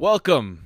[0.00, 0.60] Welcome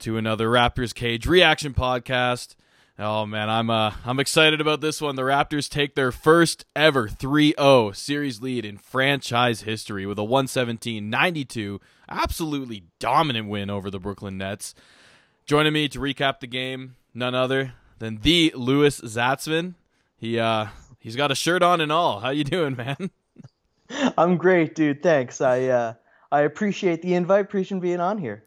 [0.00, 2.56] to another Raptors Cage reaction podcast.
[2.98, 5.14] Oh man, I'm uh I'm excited about this one.
[5.14, 11.78] The Raptors take their first ever 3-0 series lead in franchise history with a 117-92
[12.08, 14.74] absolutely dominant win over the Brooklyn Nets.
[15.46, 19.74] Joining me to recap the game, none other than the Lewis Zatzman.
[20.16, 20.66] He uh
[20.98, 22.18] he's got a shirt on and all.
[22.18, 23.12] How you doing, man?
[24.18, 25.00] I'm great, dude.
[25.00, 25.40] Thanks.
[25.40, 25.94] I uh
[26.32, 27.42] I appreciate the invite.
[27.42, 28.42] Appreciate being on here.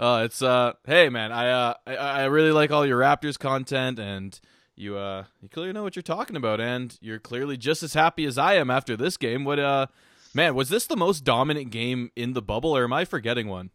[0.00, 3.98] Uh, it's uh, hey man, I uh, I, I really like all your Raptors content,
[3.98, 4.40] and
[4.76, 8.24] you uh, you clearly know what you're talking about, and you're clearly just as happy
[8.24, 9.44] as I am after this game.
[9.44, 9.88] What uh,
[10.32, 13.70] man, was this the most dominant game in the bubble, or am I forgetting one?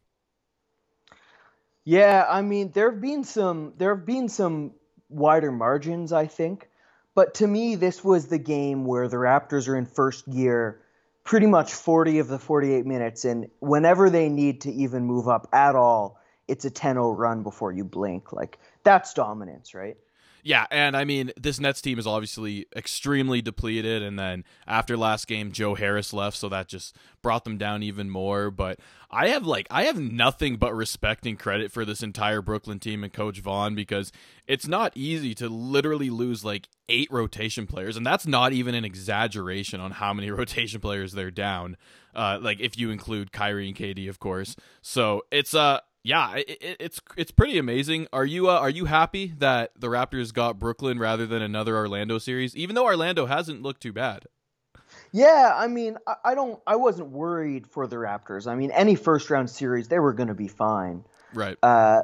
[1.86, 4.72] Yeah, I mean, there have been some there have been some
[5.10, 6.70] wider margins, I think,
[7.14, 10.83] but to me, this was the game where the Raptors are in first gear
[11.24, 13.26] pretty much 40 of the 48 minutes.
[13.26, 17.44] And whenever they need to even move up at all, it's a 10 0 run
[17.44, 18.34] before you blink.
[18.34, 19.98] Like, that's dominance, right?
[20.46, 24.04] Yeah, and I mean, this Nets team is obviously extremely depleted.
[24.04, 28.10] And then after last game, Joe Harris left, so that just brought them down even
[28.10, 28.52] more.
[28.52, 32.80] But I have like I have nothing but respect and credit for this entire Brooklyn
[32.80, 34.12] team and Coach Vaughn because
[34.46, 38.84] it's not easy to literally lose like eight rotation players, and that's not even an
[38.84, 41.78] exaggeration on how many rotation players they're down.
[42.14, 44.58] Uh, like if you include Kyrie and KD, of course.
[44.82, 48.08] So it's uh yeah, it, it, it's it's pretty amazing.
[48.12, 52.18] Are you uh, are you happy that the Raptors got Brooklyn rather than another Orlando
[52.18, 52.56] series?
[52.56, 54.26] Even though Orlando hasn't looked too bad.
[55.12, 58.48] Yeah, I mean, I, I don't, I wasn't worried for the Raptors.
[58.48, 61.04] I mean, any first round series, they were going to be fine.
[61.34, 61.58] Right.
[61.64, 62.04] Uh,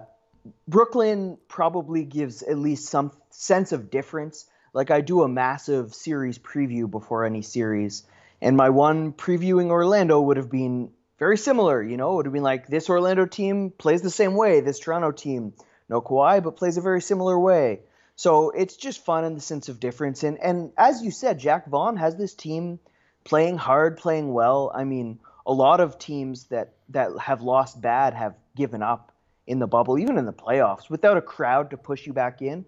[0.68, 4.46] Brooklyn probably gives at least some sense of difference.
[4.74, 8.04] Like I do a massive series preview before any series,
[8.42, 11.84] and my one previewing Orlando would have been very similar.
[11.84, 14.62] You know, it would have been like this Orlando team plays the same way.
[14.62, 15.54] This Toronto team,
[15.90, 17.82] no Kawhi, but plays a very similar way.
[18.16, 20.24] So it's just fun in the sense of difference.
[20.24, 22.80] And and as you said, Jacque Vaughn has this team
[23.24, 24.72] playing hard, playing well.
[24.74, 29.12] I mean, a lot of teams that that have lost bad have given up
[29.46, 32.66] in the bubble, even in the playoffs, without a crowd to push you back in.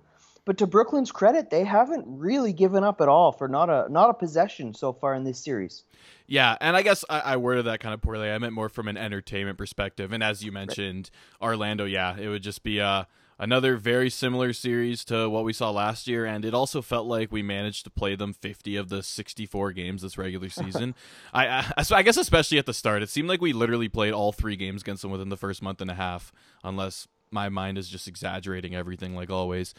[0.52, 4.10] But to Brooklyn's credit, they haven't really given up at all for not a not
[4.10, 5.86] a possession so far in this series.
[6.28, 8.30] Yeah, and I guess I, I worded that kind of poorly.
[8.30, 10.12] I meant more from an entertainment perspective.
[10.12, 11.10] And as you mentioned,
[11.42, 11.48] right.
[11.48, 13.06] Orlando, yeah, it would just be uh
[13.40, 17.32] another very similar series to what we saw last year, and it also felt like
[17.32, 20.96] we managed to play them 50 of the 64 games this regular season.
[21.34, 24.34] I, I, I guess especially at the start, it seemed like we literally played all
[24.34, 27.88] three games against them within the first month and a half, unless my mind is
[27.88, 29.74] just exaggerating everything like always.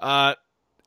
[0.00, 0.34] Uh,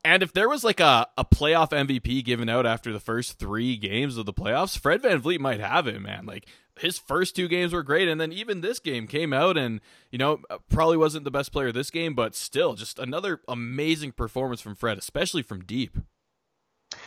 [0.04, 3.76] and if there was like a, a playoff MVP given out after the first three
[3.76, 6.26] games of the playoffs, Fred VanVleet might have it, man.
[6.26, 6.46] Like
[6.78, 9.80] his first two games were great, and then even this game came out, and
[10.10, 14.60] you know probably wasn't the best player this game, but still just another amazing performance
[14.60, 15.96] from Fred, especially from deep.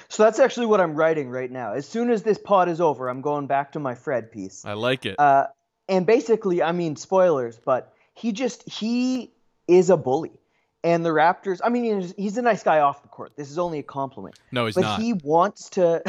[0.09, 1.73] So that's actually what I'm writing right now.
[1.73, 4.65] As soon as this pod is over, I'm going back to my Fred piece.
[4.65, 5.19] I like it.
[5.19, 5.47] Uh,
[5.87, 9.31] and basically, I mean spoilers, but he just he
[9.67, 10.39] is a bully.
[10.83, 13.33] And the Raptors, I mean, he's a nice guy off the court.
[13.35, 14.39] This is only a compliment.
[14.51, 14.97] No, he's but not.
[14.97, 16.03] But he wants to,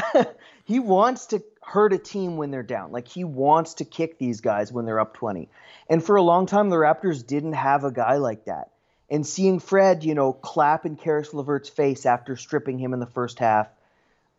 [0.65, 2.93] he wants to hurt a team when they're down.
[2.93, 5.49] Like he wants to kick these guys when they're up 20.
[5.89, 8.71] And for a long time, the Raptors didn't have a guy like that.
[9.11, 13.07] And seeing Fred, you know, clap in Caris LeVert's face after stripping him in the
[13.07, 13.69] first half,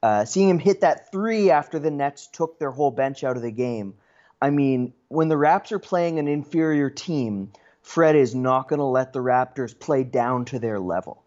[0.04, 3.42] uh, seeing him hit that three after the Nets took their whole bench out of
[3.42, 3.96] the game.
[4.42, 7.52] I mean, when the Raps are playing an inferior team,
[7.90, 11.24] Fred is not going to let the Raptors play down to their level.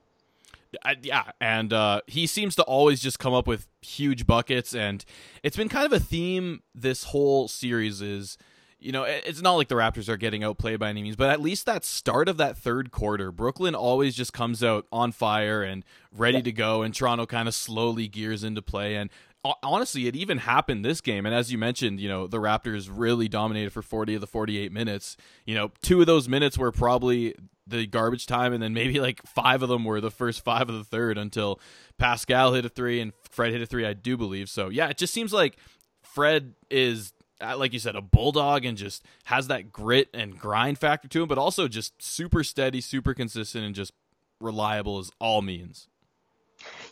[0.85, 5.05] I, yeah, and uh, he seems to always just come up with huge buckets, and
[5.43, 8.01] it's been kind of a theme this whole series.
[8.01, 8.39] Is
[8.79, 11.41] you know, it's not like the Raptors are getting outplayed by any means, but at
[11.41, 15.85] least that start of that third quarter, Brooklyn always just comes out on fire and
[16.17, 16.45] ready yeah.
[16.45, 18.95] to go, and Toronto kind of slowly gears into play.
[18.95, 19.11] And
[19.45, 21.27] honestly, it even happened this game.
[21.27, 24.73] And as you mentioned, you know, the Raptors really dominated for 40 of the 48
[24.73, 25.17] minutes.
[25.45, 27.35] You know, two of those minutes were probably
[27.67, 30.77] the garbage time, and then maybe like five of them were the first five of
[30.77, 31.61] the third until
[31.99, 34.49] Pascal hit a three and Fred hit a three, I do believe.
[34.49, 35.57] So, yeah, it just seems like
[36.03, 37.13] Fred is
[37.43, 41.23] uh, like you said, a bulldog and just has that grit and grind factor to
[41.23, 43.93] him, but also just super steady, super consistent, and just
[44.41, 45.89] reliable as all means.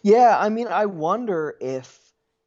[0.02, 2.00] Yeah, I mean, I wonder if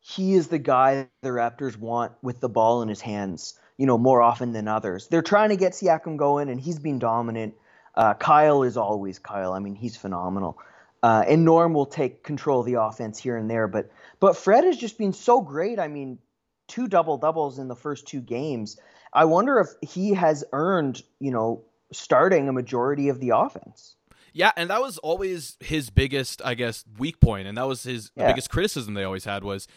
[0.06, 3.98] he is the guy the Raptors want with the ball in his hands, you know,
[3.98, 5.08] more often than others.
[5.08, 7.56] They're trying to get Siakam going, and he's been dominant.
[7.96, 9.54] Uh, Kyle is always Kyle.
[9.54, 10.60] I mean, he's phenomenal.
[11.02, 13.90] Uh, and Norm will take control of the offense here and there, but
[14.20, 15.80] but Fred has just been so great.
[15.80, 16.20] I mean,
[16.68, 18.78] two double doubles in the first two games,
[19.14, 23.96] I wonder if he has earned, you know, starting a majority of the offense.
[24.34, 28.12] Yeah, and that was always his biggest, I guess, weak point, and that was his
[28.16, 28.28] Yeah.
[28.28, 29.68] biggest criticism they always had was,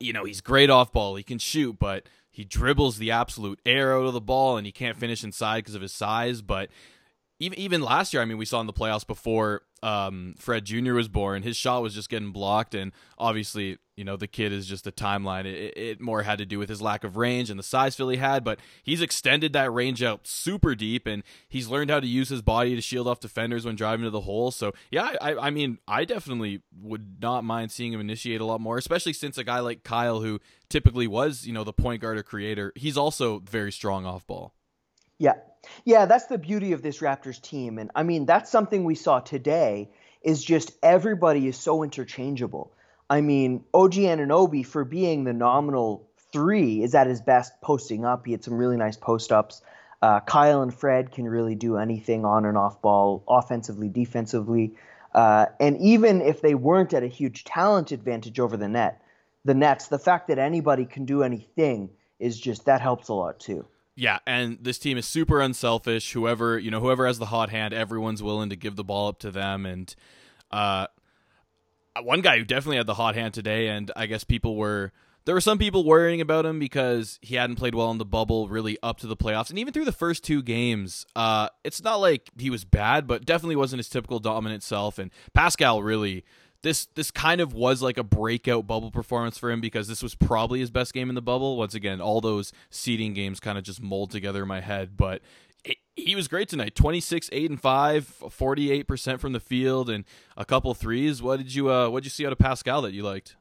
[0.00, 3.96] you know, he's great off ball, he can shoot, but he dribbles the absolute air
[3.96, 6.42] out of the ball, and he can't finish inside because of his size.
[6.42, 6.68] But
[7.38, 10.94] even even last year, I mean, we saw in the playoffs before um, Fred Jr.
[10.94, 14.66] was born, his shot was just getting blocked, and obviously, you know, the kid is
[14.66, 15.44] just a timeline.
[15.44, 18.16] It, it more had to do with his lack of range and the size Philly
[18.16, 22.30] had, but he's extended that range out super deep, and he's learned how to use
[22.30, 24.50] his body to shield off defenders when driving to the hole.
[24.50, 28.62] So yeah, I, I mean, I definitely would not mind seeing him initiate a lot
[28.62, 30.40] more, especially since a guy like Kyle, who
[30.70, 34.54] typically was, you know, the point guard or creator, he's also very strong off ball.
[35.18, 35.34] Yeah.
[35.84, 37.78] Yeah, that's the beauty of this Raptors team.
[37.78, 39.90] And I mean, that's something we saw today
[40.22, 42.72] is just everybody is so interchangeable.
[43.08, 48.26] I mean, OG Anunoby, for being the nominal three, is at his best posting up.
[48.26, 49.62] He had some really nice post ups.
[50.02, 54.74] Uh, Kyle and Fred can really do anything on and off ball, offensively, defensively.
[55.14, 59.00] Uh, and even if they weren't at a huge talent advantage over the net,
[59.44, 63.38] the Nets, the fact that anybody can do anything is just that helps a lot
[63.38, 63.64] too.
[63.96, 66.12] Yeah, and this team is super unselfish.
[66.12, 69.18] Whoever you know, whoever has the hot hand, everyone's willing to give the ball up
[69.20, 69.64] to them.
[69.64, 69.94] And
[70.50, 70.86] uh,
[72.02, 74.92] one guy who definitely had the hot hand today, and I guess people were
[75.24, 78.48] there were some people worrying about him because he hadn't played well in the bubble,
[78.48, 81.04] really up to the playoffs, and even through the first two games.
[81.16, 84.98] Uh, it's not like he was bad, but definitely wasn't his typical dominant self.
[84.98, 86.24] And Pascal really
[86.66, 90.16] this this kind of was like a breakout bubble performance for him because this was
[90.16, 91.56] probably his best game in the bubble.
[91.56, 95.22] Once again, all those seeding games kind of just mold together in my head, but
[95.64, 96.74] it, he was great tonight.
[96.74, 100.04] 26 8 and 5, 48% from the field and
[100.36, 101.22] a couple threes.
[101.22, 103.36] What did you uh what did you see out of Pascal that you liked?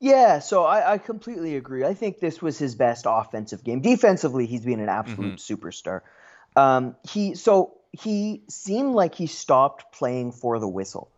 [0.00, 1.84] Yeah, so I, I completely agree.
[1.84, 3.80] I think this was his best offensive game.
[3.80, 6.00] Defensively, he's been an absolute superstar.
[6.56, 11.08] Um, he so he seemed like he stopped playing for the whistle.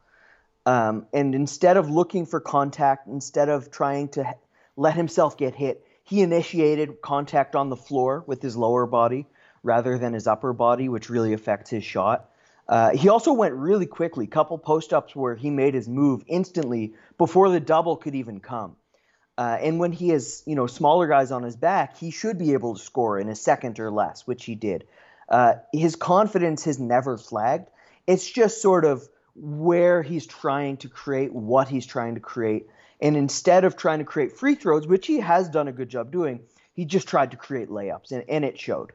[0.66, 4.34] Um, and instead of looking for contact, instead of trying to
[4.76, 9.26] let himself get hit, he initiated contact on the floor with his lower body
[9.62, 12.30] rather than his upper body, which really affects his shot.
[12.68, 16.94] Uh, he also went really quickly, couple post ups where he made his move instantly
[17.18, 18.76] before the double could even come.
[19.36, 22.52] Uh, and when he has you know smaller guys on his back, he should be
[22.52, 24.86] able to score in a second or less, which he did.
[25.28, 27.68] Uh, his confidence has never flagged.
[28.06, 32.68] It's just sort of where he's trying to create, what he's trying to create,
[33.00, 36.12] and instead of trying to create free throws, which he has done a good job
[36.12, 36.40] doing,
[36.72, 38.92] he just tried to create layups, and, and it showed.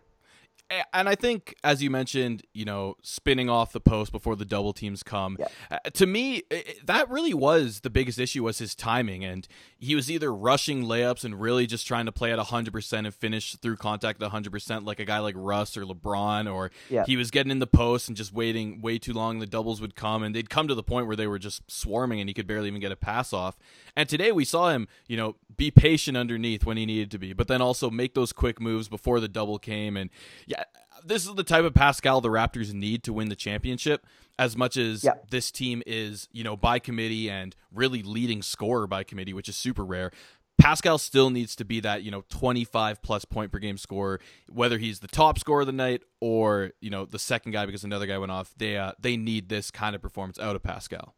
[0.93, 4.73] And I think, as you mentioned, you know, spinning off the post before the double
[4.73, 5.37] teams come.
[5.39, 5.47] Yeah.
[5.71, 9.47] Uh, to me, i- i- that really was the biggest issue was his timing, and
[9.77, 13.15] he was either rushing layups and really just trying to play at hundred percent and
[13.15, 17.03] finish through contact at hundred percent, like a guy like Russ or LeBron, or Yeah.
[17.05, 19.39] he was getting in the post and just waiting way too long.
[19.39, 22.19] The doubles would come, and they'd come to the point where they were just swarming,
[22.19, 23.57] and he could barely even get a pass off.
[23.95, 27.33] And today we saw him, you know, be patient underneath when he needed to be,
[27.33, 29.97] but then also make those quick moves before the double came.
[29.97, 30.09] And
[30.47, 30.58] yeah,
[31.05, 34.05] this is the type of Pascal the Raptors need to win the championship.
[34.37, 35.11] As much as Yeah.
[35.29, 39.57] this team is, you know, by committee and really leading scorer by committee, which is
[39.57, 40.11] super rare.
[40.57, 44.19] Pascal still needs to be that, you know, 25 plus point per game scorer,
[44.49, 47.83] whether he's the top scorer of the night or, you know, the second guy because
[47.83, 48.53] another guy went off.
[48.57, 51.15] They uh, they need this kind of performance out of Pascal.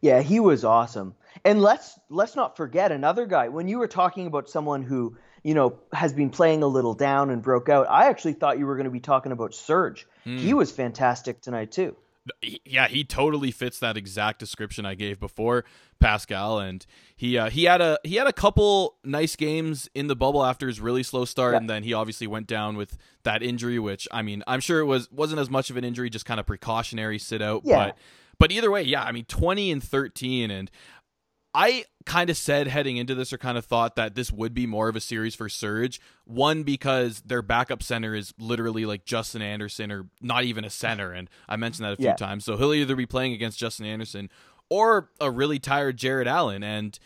[0.00, 1.14] Yeah, he was awesome.
[1.44, 3.48] And let's let's not forget another guy.
[3.48, 7.30] When you were talking about someone who, you know, has been playing a little down
[7.30, 10.06] and broke out, I actually thought you were going to be talking about Serge.
[10.24, 11.94] He was fantastic tonight too.
[12.64, 15.66] Yeah, he totally fits that exact description I gave before
[16.00, 20.16] Pascal, and he uh, he had a he had a couple nice games in the
[20.16, 21.58] bubble after his really slow start, Yeah.
[21.58, 24.86] and then he obviously went down with that injury, which I mean I'm sure it
[24.86, 27.88] was wasn't as much of an injury, just kind of precautionary sit out, Yeah.
[27.88, 27.98] but
[28.38, 30.70] but either way, yeah, I mean 20 and 13, and
[31.54, 34.66] I kind of said heading into this, or kind of thought that this would be
[34.66, 36.00] more of a series for Serge.
[36.24, 41.12] One because their backup center is literally like Justin Anderson, or not even a center,
[41.12, 42.14] and I mentioned that a few Yeah.
[42.16, 42.44] times.
[42.44, 44.30] So he'll either be playing against Justin Anderson
[44.68, 46.98] or a really tired Jarrett Allen, and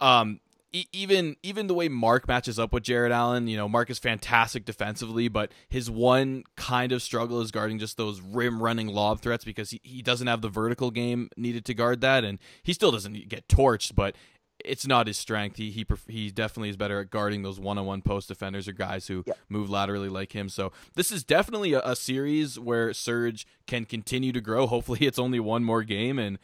[0.00, 0.40] um,
[0.72, 3.98] e- even even the way Marc matches up with Jarrett Allen, you know, Marc is
[3.98, 9.20] fantastic defensively, but his one kind of struggle is guarding just those rim running lob
[9.20, 12.72] threats because he, he doesn't have the vertical game needed to guard that, and he
[12.72, 14.14] still doesn't get torched, but
[14.64, 15.56] it's not his strength.
[15.56, 18.72] He he he definitely is better at guarding those one on one post defenders or
[18.72, 19.32] guys who Yeah.
[19.48, 20.48] move laterally like him.
[20.48, 24.66] So this is definitely a, a series where Serge can continue to grow.
[24.68, 26.38] Hopefully, it's only one more game, and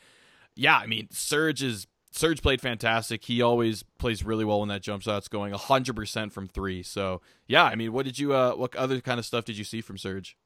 [0.57, 1.87] yeah, I mean, Serge is
[2.19, 3.25] Serge played fantastic.
[3.25, 6.83] He always plays really well when that jump shot's going 100% from 3.
[6.83, 9.63] So, yeah, I mean, what did you uh what other kind of stuff did you
[9.63, 10.37] see from Serge?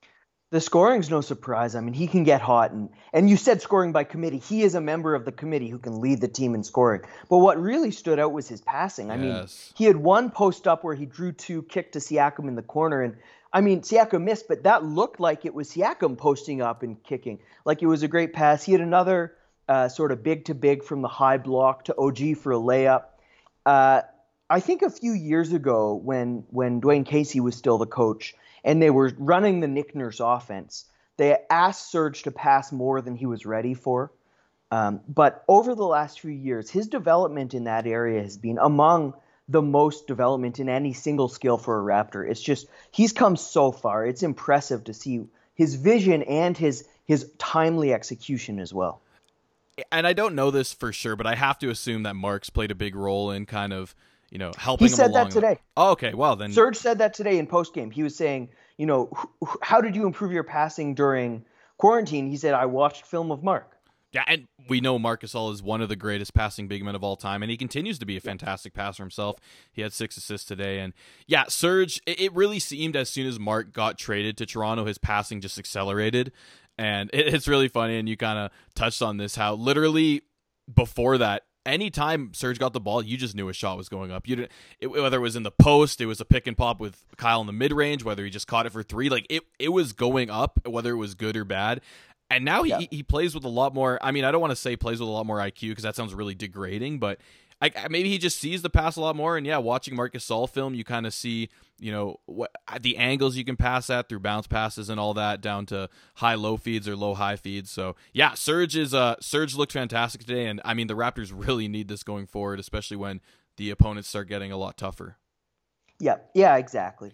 [0.51, 1.75] The scoring's no surprise.
[1.75, 4.37] I mean, he can get hot and and you said scoring by committee.
[4.37, 7.01] He is a member of the committee who can lead the team in scoring.
[7.31, 9.11] But what really stood out was his passing.
[9.11, 9.23] I yes.
[9.23, 12.63] mean, he had one post up where he drew two, kicked to Siakam in the
[12.63, 13.17] corner and
[13.51, 17.39] I mean, Siakam missed, but that looked like it was Siakam posting up and kicking.
[17.65, 18.63] Like it was a great pass.
[18.63, 19.35] He had another
[19.73, 23.05] uh, sort of big to big from the high block to OG for a layup.
[23.65, 24.03] Uh,
[24.51, 28.83] I think a few years ago when when Dwane Casey was still the coach and
[28.83, 30.85] they were running the Nick Nurse offense,
[31.17, 34.13] they asked Serge to pass more than he was ready for.
[34.71, 39.15] Um, but over the last few years, his development in that area has been among
[39.49, 42.29] the most development in any single skill for a Raptor.
[42.31, 44.05] It's just he's come so far.
[44.05, 45.25] It's impressive to see
[45.55, 49.01] his vision and his his timely execution as well
[49.91, 52.71] and I don't know this for sure, but I have to assume that Marks played
[52.71, 53.95] a big role in kind of
[54.31, 54.87] you know helping.
[54.87, 55.59] He said that today.
[55.77, 56.53] Oh, okay, well then.
[56.53, 57.91] Serge said that today in post game.
[57.91, 59.11] He was saying, you know,
[59.63, 61.45] how did you improve your passing during
[61.77, 62.29] quarantine?
[62.29, 63.73] He said, I watched film of Marc.
[64.13, 67.03] Yeah, and we know Marc Gasol is one of the greatest passing big men of
[67.03, 69.37] all time, and he continues to be a fantastic passer himself.
[69.73, 70.93] He had six assists today, and
[71.27, 71.99] yeah, Serge.
[72.07, 76.31] It really seemed as soon as Marc got traded to Toronto, his passing just accelerated,
[76.79, 77.99] and it's really funny.
[77.99, 80.23] And you kind of touched on this how literally
[80.73, 84.29] before that, anytime Serge got the ball, you just knew a shot was going up.
[84.29, 86.81] You didn't it, whether it was in the post, it was a pick and pop
[86.81, 89.43] with Kyle in the mid range, whether he just caught it for three, like it
[89.59, 91.81] it was going up, whether it was good or bad.
[92.31, 92.81] And now he, yeah.
[92.91, 93.99] he plays with a lot more.
[94.01, 95.95] I mean, I don't want to say plays with a lot more IQ because that
[95.95, 97.21] sounds really degrading, but
[97.63, 99.37] I, maybe he just sees the pass a lot more.
[99.37, 102.51] And yeah, watching Marcus Gasol film, you kind of see, you know, what
[102.81, 106.35] the angles you can pass at through bounce passes and all that down to high
[106.35, 107.71] low feeds or low high feeds.
[107.71, 111.69] So yeah, Serge is uh Serge looked fantastic today, and I mean the Raptors really
[111.69, 113.21] need this going forward, especially when
[113.57, 115.19] the opponents start getting a lot tougher.
[116.01, 117.13] Yeah, yeah, exactly.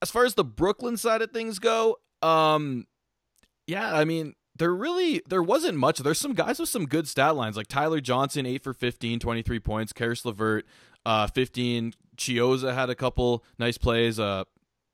[0.00, 2.86] As far as the Brooklyn side of things go, um,
[3.66, 5.98] yeah, I mean there really there wasn't much.
[5.98, 9.58] There's some guys with some good stat lines like Tyler Johnson, 8 for 15, 23
[9.58, 10.66] points, Caris LeVert,
[11.04, 11.94] uh 15.
[12.16, 14.20] Chiozza had a couple nice plays.
[14.20, 14.44] Uh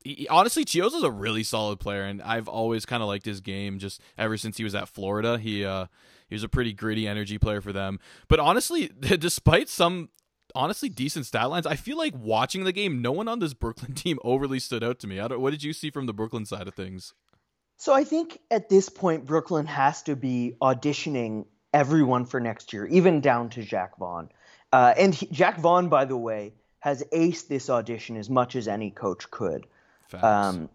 [0.05, 3.81] he, honestly, Chiozza's a really solid player, and I've always kind of liked his game
[3.81, 5.37] just ever since he was at Florida.
[5.37, 5.87] He uh,
[6.29, 7.99] he was a pretty gritty energy player for them.
[8.29, 10.11] But honestly, despite some
[10.55, 13.95] honestly decent stat lines, I feel like watching the game, no one on this Brooklyn
[13.97, 15.19] team overly stood out to me.
[15.19, 17.13] I don't, what did you see from the Brooklyn side of things?
[17.77, 22.87] So I think at this point, Brooklyn has to be auditioning everyone for next year,
[22.87, 24.31] even down to Jacque Vaughn.
[24.73, 28.69] Uh, and he, Jacque Vaughn, by the way, has aced this audition as much as
[28.69, 29.67] any coach could.
[30.23, 30.69] Um,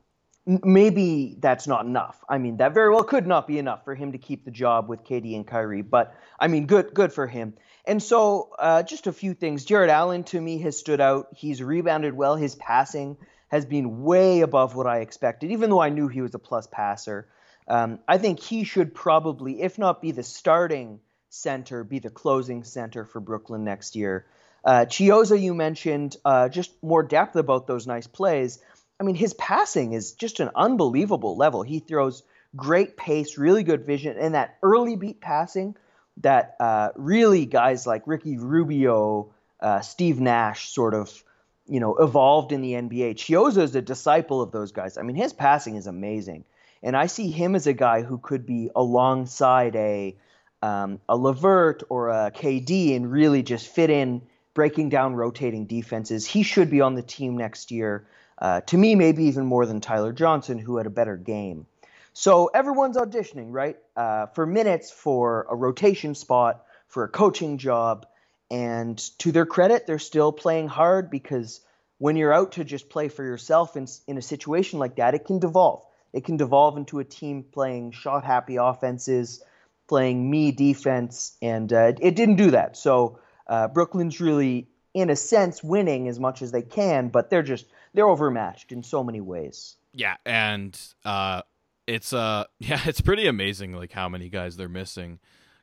[0.46, 2.24] maybe that's not enough.
[2.27, 4.89] I mean, that very well could not be enough for him to keep the job
[4.89, 5.81] with KD and Kyrie.
[5.81, 7.53] But I mean, good, good for him.
[7.86, 9.65] And so, uh, just a few things.
[9.65, 11.29] Jarrett Allen to me has stood out.
[11.36, 12.36] He's rebounded well.
[12.36, 13.17] His passing
[13.51, 16.67] has been way above what I expected, even though I knew he was a plus
[16.67, 17.27] passer.
[17.67, 22.63] Um, I think he should probably, if not be the starting center, be the closing
[22.63, 24.25] center for Brooklyn next year.
[24.63, 28.60] Uh, Chiozza, you mentioned, uh, just more depth about those nice plays.
[29.00, 31.62] I mean, his passing is just an unbelievable level.
[31.62, 32.24] He throws
[32.55, 35.75] great pace, really good vision, and that early beat passing
[36.17, 41.24] that uh, really guys like Ricky Rubio, uh, Steve Nash sort of
[41.68, 43.15] you know, evolved in the NBA.
[43.15, 44.98] Chiozza is a disciple of those guys.
[44.98, 46.46] I mean, his passing is amazing,
[46.84, 50.15] and I see him as a guy who could be alongside a
[50.62, 54.22] um, a LeVert or a KD and really just fit in,
[54.53, 56.25] breaking down rotating defenses.
[56.25, 58.08] He should be on the team next year.
[58.38, 61.65] Uh, to me, maybe even more than Tyler Johnson, who had a better game.
[62.13, 68.06] So everyone's auditioning, right, uh, for minutes for a rotation spot, for a coaching job.
[68.51, 71.62] And to their credit, they're still playing hard because
[72.00, 75.24] when you're out to just play for yourself in, in a situation like that, it
[75.24, 75.86] can devolve.
[76.12, 79.41] It can devolve into a team playing shot happy offenses,
[79.88, 82.75] playing me defense, and uh, it didn't do that.
[82.75, 87.43] So uh, Brooklyn's really, in a sense, winning as much as they can, but they're
[87.43, 89.77] just they're overmatched in so many ways.
[89.93, 91.43] Yeah, and uh,
[91.88, 95.20] it's uh yeah, it's pretty amazing like how many guys they're missing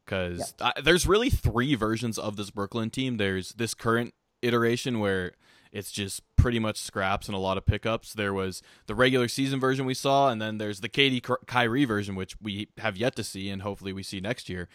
[0.09, 0.73] because yeah.
[0.83, 3.19] there's really three versions of this Brooklyn team.
[3.19, 5.33] There's this current iteration where
[5.71, 8.15] it's just pretty much scraps and a lot of pickups.
[8.15, 12.15] There was the regular season version we saw, and then there's the KD Kyrie version,
[12.15, 14.69] which we have yet to see, and hopefully we see next year.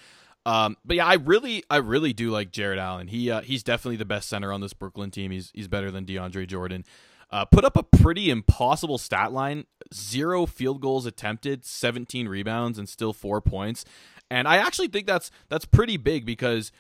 [0.46, 3.08] Um, but yeah, I really, I really do like Jarrett Allen.
[3.08, 5.32] He uh, he's definitely the best center on this Brooklyn team.
[5.32, 6.86] He's he's better than DeAndre Jordan.
[7.32, 12.88] Uh, put up a pretty impossible stat line: zero field goals attempted, 17 rebounds, and
[12.88, 13.86] still four points.
[14.34, 16.72] And I actually think that's that's pretty big because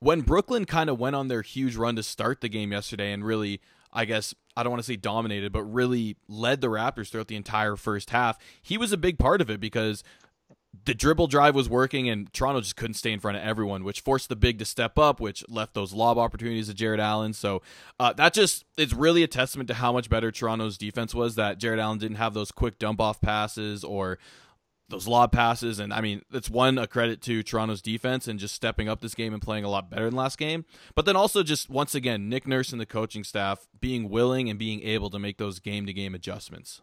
[0.00, 3.22] when Brooklyn kind of went on their huge run to start the game yesterday and
[3.22, 3.60] really,
[3.92, 7.36] I guess, I don't want to say dominated, but really led the Raptors throughout the
[7.36, 10.02] entire first half, he was a big part of it because
[10.86, 14.00] the dribble drive was working and Toronto just couldn't stay in front of everyone, which
[14.00, 17.34] forced the big to step up, which left those lob opportunities to Jarrett Allen.
[17.34, 17.60] So
[18.00, 21.58] uh, that just it's really a testament to how much better Toronto's defense was that
[21.58, 24.18] Jarrett Allen didn't have those quick dump off passes or
[24.88, 25.78] those lob passes.
[25.78, 29.14] And I mean, it's one a credit to Toronto's defense and just stepping up this
[29.14, 30.64] game and playing a lot better than last game.
[30.94, 34.58] But then also just once again, Nick Nurse and the coaching staff being willing and
[34.58, 36.82] being able to make those game to game adjustments.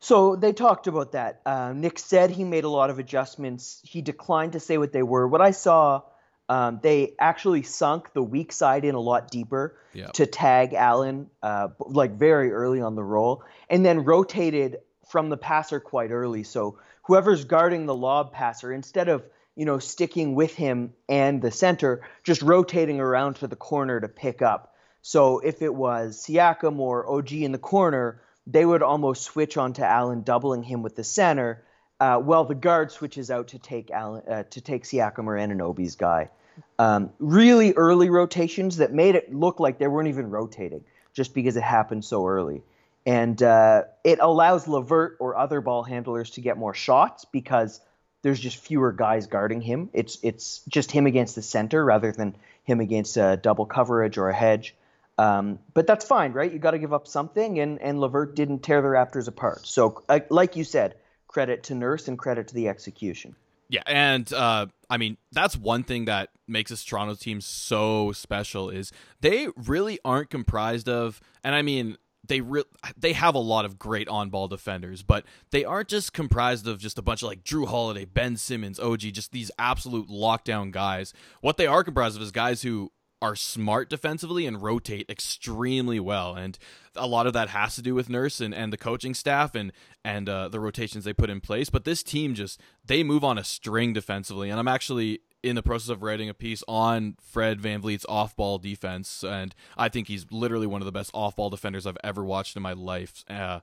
[0.00, 1.40] So they talked about that.
[1.46, 3.80] Uh, Nick said he made a lot of adjustments.
[3.82, 5.26] He declined to say what they were.
[5.26, 6.02] What I saw,
[6.48, 10.12] um, they actually sunk the weak side in a lot deeper yep.
[10.12, 15.36] to tag Allen, uh, like very early on the roll, and then rotated from the
[15.36, 16.42] passer quite early.
[16.42, 21.50] So whoever's guarding the lob passer, instead of you know sticking with him and the
[21.50, 24.74] center, just rotating around to the corner to pick up.
[25.02, 29.82] So if it was Siakam or OG in the corner they would almost switch onto
[29.82, 31.64] Allen, doubling him with the center,
[31.98, 35.96] uh, while the guard switches out to take Allen uh, to take Siakam or Anunoby's
[35.96, 36.30] guy.
[36.78, 41.56] Um, really early rotations that made it look like they weren't even rotating, just because
[41.56, 42.62] it happened so early.
[43.06, 47.80] And uh, it allows LeVert or other ball handlers to get more shots because
[48.22, 49.88] there's just fewer guys guarding him.
[49.92, 54.28] It's it's just him against the center rather than him against a double coverage or
[54.28, 54.74] a hedge.
[55.18, 56.52] Um, but that's fine, right?
[56.52, 59.64] You got to give up something, and and LeVert didn't tear the Raptors apart.
[59.64, 60.96] So, like you said,
[61.28, 63.36] credit to Nurse and credit to the execution.
[63.68, 68.70] Yeah, and uh, I mean that's one thing that makes this Toronto team so special
[68.70, 71.96] is they really aren't comprised of, and I mean
[72.28, 72.64] they re-
[72.96, 76.78] they have a lot of great on ball defenders, but they aren't just comprised of
[76.78, 81.12] just a bunch of like Jrue Holiday, Ben Simmons, OG, just these absolute lockdown guys.
[81.40, 82.92] What they are comprised of is guys who
[83.22, 86.34] are smart defensively and rotate extremely well.
[86.34, 86.58] And
[86.94, 89.72] a lot of that has to do with Nurse and, and the coaching staff and
[90.04, 91.70] and uh, the rotations they put in place.
[91.70, 94.50] But this team just they move on a string defensively.
[94.50, 98.58] And I'm actually in the process of writing a piece on Fred VanVleet's off ball
[98.58, 99.22] defense.
[99.24, 102.56] And I think he's literally one of the best off ball defenders I've ever watched
[102.56, 103.24] in my life.
[103.28, 103.60] Uh,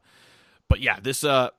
[0.69, 1.49] but yeah, this uh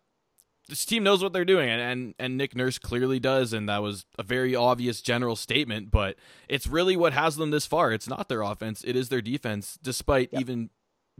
[0.68, 3.82] this team knows what they're doing, and, and and Nick Nurse clearly does, and that
[3.82, 5.90] was a very obvious general statement.
[5.90, 6.16] But
[6.48, 7.92] it's really what has them this far.
[7.92, 10.40] It's not their offense; it is their defense, despite yep.
[10.40, 10.70] even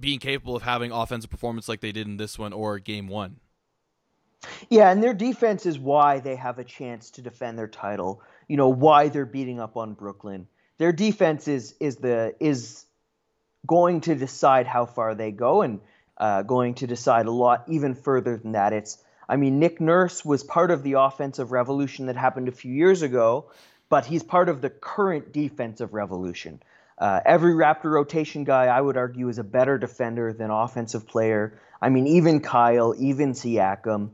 [0.01, 3.41] being capable of having offensive performance like they did in this one or Game One.
[4.69, 8.23] Yeah, and their defense is why they have a chance to defend their title.
[8.49, 10.47] You know why they're beating up on Brooklyn.
[10.79, 12.85] Their defense is is the is
[13.67, 15.81] going to decide how far they go, and
[16.19, 18.73] uh, going to decide a lot even further than that.
[18.73, 22.73] It's I mean, Nick Nurse was part of the offensive revolution that happened a few
[22.73, 23.51] years ago,
[23.89, 26.63] but he's part of the current defensive revolution.
[26.99, 31.59] Uh, every Raptor rotation guy, I would argue, is a better defender than offensive player.
[31.81, 34.11] I mean, even Kyle, even Siakam.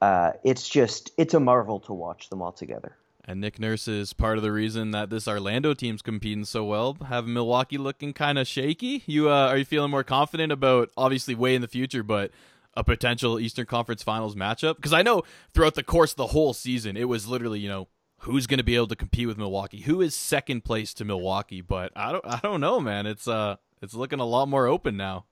[0.00, 2.96] Uh, it's just, it's a marvel to watch them all together.
[3.28, 6.96] And Nick Nurse is part of the reason that this Orlando team's competing so well.
[7.08, 9.02] Have Milwaukee looking kind of shaky?
[9.06, 12.30] You uh, are you feeling more confident about obviously way in the future, but
[12.74, 14.76] a potential Eastern Conference Finals matchup?
[14.76, 17.88] Because I know throughout the course of the whole season, it was literally, you know,
[18.20, 19.80] who's going to be able to compete with Milwaukee?
[19.80, 21.62] Who is second place to Milwaukee?
[21.62, 23.06] But I don't, I don't know, man.
[23.06, 25.24] It's uh, it's looking a lot more open now.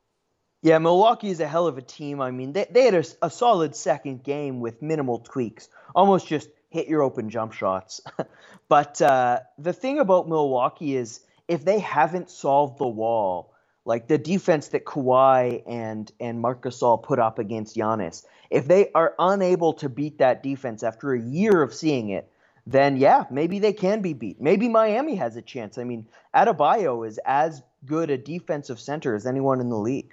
[0.63, 2.23] Yeah, Milwaukee is a hell of a team.
[2.23, 6.49] I mean, they, they had a, a solid second game with minimal tweaks, almost just
[6.75, 8.01] hit your open jump shots.
[8.69, 14.19] but uh, the thing about Milwaukee is if they haven't solved the wall like the
[14.19, 19.75] defense that Kawhi and and Marc Gasol put up against Giannis, if they are unable
[19.75, 22.29] to beat that defense after a year of seeing it,
[22.67, 24.41] then yeah, maybe they can be beat.
[24.41, 25.79] Maybe Miami has a chance.
[25.79, 30.13] I mean, Adebayo is as good a defensive center as anyone in the league.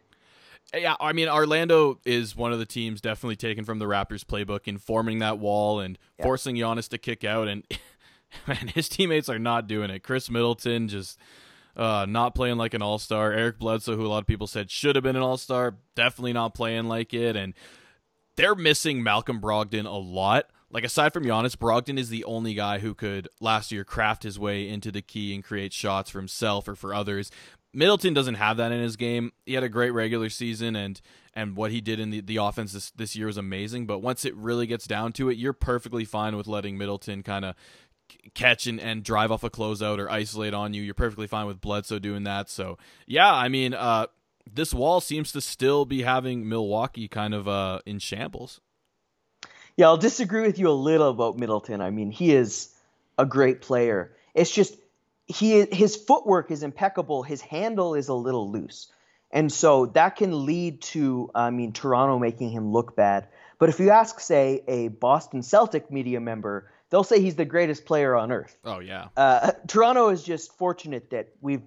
[0.73, 4.67] Yeah, I mean, Orlando is one of the teams definitely taken from the Raptors playbook
[4.67, 6.23] in forming that wall and yeah.
[6.23, 7.49] forcing Giannis to kick out.
[7.49, 7.65] And
[8.47, 10.03] man, his teammates are not doing it.
[10.03, 11.19] Khris Middleton just
[11.75, 13.33] uh, not playing like an all star.
[13.33, 16.33] Eric Bledsoe, who a lot of people said should have been an all star, definitely
[16.33, 17.35] not playing like it.
[17.35, 17.53] And
[18.35, 20.45] they're missing Malcolm Brogdon a lot.
[20.69, 24.39] Like aside from Giannis, Brogdon is the only guy who could last year craft his
[24.39, 27.29] way into the key and create shots for himself or for others.
[27.73, 29.31] Middleton doesn't have that in his game.
[29.45, 30.99] He had a great regular season and
[31.33, 33.85] and what he did in the, the offense this, this year was amazing.
[33.85, 37.45] But once it really gets down to it, you're perfectly fine with letting Middleton kind
[37.45, 37.55] of
[38.33, 40.81] catch and, and drive off a closeout or isolate on you.
[40.81, 42.49] You're perfectly fine with Bledsoe doing that.
[42.49, 44.07] So yeah, I mean, uh,
[44.51, 48.59] this wall seems to still be having Milwaukee kind of uh, in shambles.
[49.77, 51.79] Yeah, I'll disagree with you a little about Middleton.
[51.79, 52.69] I mean, he is
[53.17, 54.13] a great player.
[54.33, 54.75] It's just
[55.31, 57.23] he his footwork is impeccable.
[57.23, 58.91] His handle is a little loose,
[59.31, 63.27] and so that can lead to I mean Toronto making him look bad.
[63.59, 67.85] But if you ask, say, a Boston Celtic media member, they'll say he's the greatest
[67.85, 68.57] player on earth.
[68.65, 69.09] Oh yeah.
[69.15, 71.61] Uh, Toronto is just fortunate that we've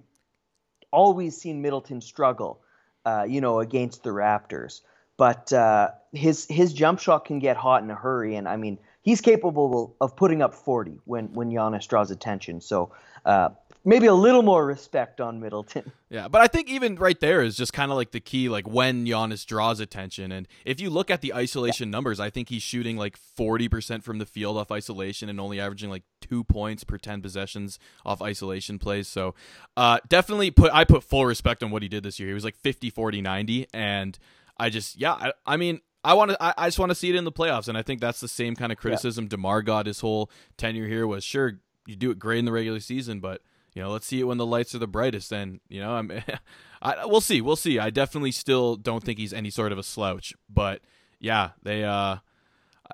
[0.91, 2.61] always seen Middleton struggle,
[3.05, 4.81] uh, you know, against the Raptors.
[5.17, 8.79] But uh, his his jump shot can get hot in a hurry, and I mean
[9.01, 12.59] he's capable of putting up 40 when when Giannis draws attention.
[12.59, 12.91] So
[13.25, 13.49] uh,
[13.85, 15.91] maybe a little more respect on Middleton.
[16.07, 18.65] Yeah, but I think even right there is just kind of like the key, like
[18.65, 20.31] when Giannis draws attention.
[20.31, 21.91] And if you look at the isolation yeah.
[21.91, 25.89] numbers, I think he's shooting like 40% from the field off isolation and only averaging
[25.89, 29.09] like two points per 10 possessions off isolation plays.
[29.09, 29.35] So
[29.75, 32.29] uh, definitely put, I put full respect on what he did this year.
[32.29, 33.67] He was like 50, 40, 90.
[33.73, 34.17] And
[34.57, 36.43] I just, yeah, I, I mean, I want to.
[36.43, 38.27] I, I, just want to see it in the playoffs, and I think that's the
[38.27, 39.29] same kind of criticism yeah.
[39.29, 41.07] DeMar got his whole tenure here.
[41.07, 43.41] Was sure you do it great in the regular season, but
[43.73, 45.31] you know, let's see it when the lights are the brightest.
[45.31, 46.11] And you know, I'm,
[46.81, 47.79] I we'll see, we'll see.
[47.79, 50.81] I definitely still don't think he's any sort of a slouch, but
[51.19, 51.83] yeah, they.
[51.83, 52.17] uh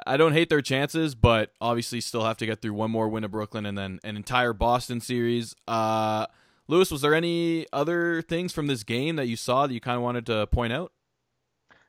[0.06, 3.26] I don't hate their chances, but obviously still have to get through one more win
[3.26, 5.54] of Brooklyn and then an entire Boston series.
[5.68, 6.28] Uh,
[6.70, 9.98] Lewis, was there any other things from this game that you saw that you kind
[9.98, 10.94] of wanted to point out?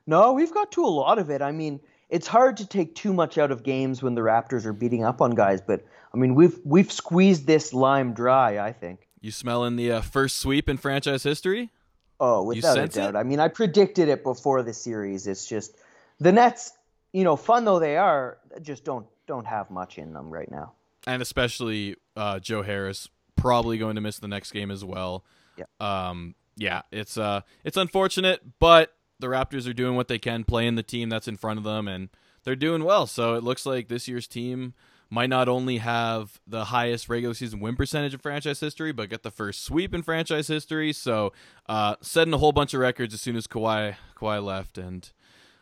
[0.07, 1.43] No, we've got to a lot of it.
[1.43, 4.73] I mean, it's hard to take too much out of games when the Raptors are
[4.73, 8.59] beating up on guys, but I mean, we've we've squeezed this lime dry.
[8.59, 9.09] I think.
[9.21, 11.71] You smelling the uh, first sweep in franchise history?
[12.19, 13.15] Oh, without a doubt.
[13.15, 13.19] It?
[13.19, 15.27] I mean, I predicted it before the series.
[15.27, 15.77] It's just
[16.21, 16.73] the Nets,
[17.13, 20.73] you know, fun though they are, just don't don't have much in them right now.
[21.07, 25.25] And especially uh, Joe Harris probably going to miss the next game as well.
[25.57, 25.65] Yeah.
[25.81, 26.35] Um.
[26.57, 26.83] Yeah.
[26.91, 27.41] It's uh.
[27.65, 31.39] It's unfortunate, but the Raptors are doing what they can, playing the team that's in
[31.39, 32.11] front of them, and
[32.45, 33.07] they're doing well.
[33.07, 34.75] So it looks like this year's team
[35.09, 39.23] might not only have the highest regular season win percentage in franchise history, but get
[39.23, 40.93] the first sweep in franchise history.
[40.93, 41.33] So
[41.69, 45.11] uh, setting a whole bunch of records as soon as Kawhi Kawhi left, and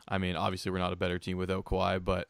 [0.09, 2.29] I mean, obviously we're not a better team without Kawhi, but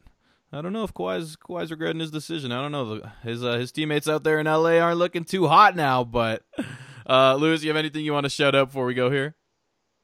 [0.53, 2.51] I don't know if Kawhi's Kawhi's regretting his decision.
[2.51, 3.01] I don't know.
[3.23, 6.03] His uh, his teammates out there in LA aren't looking too hot now.
[6.03, 6.43] But
[7.07, 9.35] uh, Lewis, you have anything you want to shout out before we go here?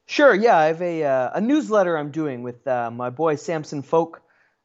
[0.07, 0.33] Sure.
[0.33, 4.21] Yeah, I have a uh, a newsletter I'm doing with uh, my boy Samson Folk.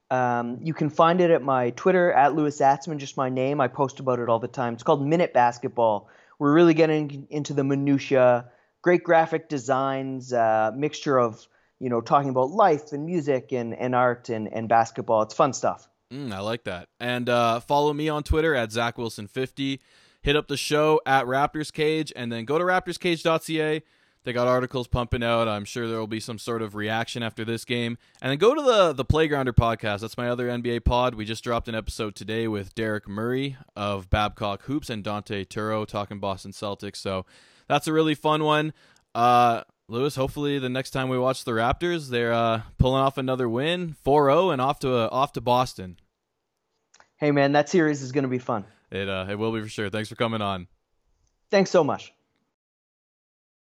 [0.09, 3.61] Um, you can find it at my Twitter at Lewis Zatzman, just my name.
[3.61, 4.74] I post about it all the time.
[4.74, 6.09] It's called Minute Basketball.
[6.38, 8.50] We're really getting into the minutia.
[8.83, 11.44] Great graphic designs, uh, mixture of
[11.81, 15.22] you know talking about life and music and, and art and, and basketball.
[15.22, 15.88] It's fun stuff.
[16.12, 16.88] Mm, I like that.
[17.00, 19.81] And uh, follow me on Twitter at Zach Wilson 50
[20.22, 23.83] Hit up the show at Raptors Cage, and then go to raptorscage.ca
[24.24, 25.48] they got articles pumping out.
[25.48, 27.98] I'm sure there will be some sort of reaction after this game.
[28.20, 30.00] And then go to the the Playgrounder podcast.
[30.00, 31.14] That's my other NBA pod.
[31.14, 35.87] We just dropped an episode today with Derek Murray of Babcock Hoops and Dante Turo
[35.87, 36.96] talking Boston Celtics.
[36.96, 37.26] So
[37.68, 38.72] that's a really fun one.
[39.14, 43.48] Uh, Lewis, hopefully the next time we watch the Raptors, they're uh, pulling off another
[43.48, 45.98] win, 4-0, and off to a, off to Boston.
[47.16, 48.64] Hey man, that series is going to be fun.
[48.90, 49.90] It uh, it will be for sure.
[49.90, 50.66] Thanks for coming on.
[51.50, 52.12] Thanks so much.